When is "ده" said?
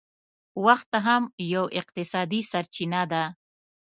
3.11-3.23